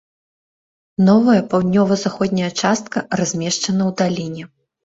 Новая, 1.09 1.41
паўднёва-заходняя 1.51 2.49
частка 2.65 2.97
размешчана 3.23 3.83
ў 3.89 3.91
даліне. 4.01 4.43